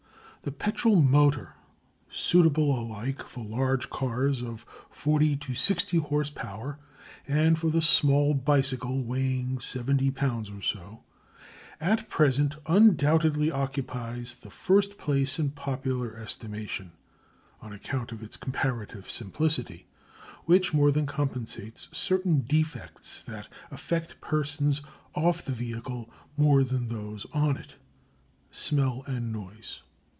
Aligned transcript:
_The 0.43 0.51
petrol 0.51 0.95
motor, 1.03 1.53
suitable 2.09 2.75
alike 2.79 3.21
for 3.21 3.45
large 3.45 3.91
cars 3.91 4.41
of 4.41 4.65
40 4.89 5.35
to 5.35 5.53
60 5.53 5.97
horse 5.99 6.31
power 6.31 6.79
and 7.27 7.59
for 7.59 7.69
the 7.69 7.79
small 7.79 8.33
bicycle 8.33 9.03
weighing 9.03 9.59
70 9.59 10.09
lbs. 10.09 10.57
or 10.57 10.63
so, 10.63 11.03
at 11.79 12.09
present 12.09 12.55
undoubtedly 12.65 13.51
occupies 13.51 14.33
the 14.33 14.49
first 14.49 14.97
place 14.97 15.37
in 15.37 15.51
popular 15.51 16.15
estimation 16.17 16.93
on 17.61 17.71
account 17.71 18.11
of 18.11 18.23
its 18.23 18.35
comparative 18.35 19.11
simplicity, 19.11 19.85
which 20.45 20.73
more 20.73 20.91
than 20.91 21.05
compensates 21.05 21.87
certain 21.95 22.39
defects 22.47 23.21
that 23.27 23.47
affect 23.69 24.19
persons 24.21 24.81
off 25.13 25.45
the 25.45 25.51
vehicle 25.51 26.09
more 26.35 26.63
than 26.63 26.87
those 26.87 27.27
on 27.31 27.57
it 27.57 27.75
smell 28.49 29.03
and 29.05 29.31
noise. 29.31 29.81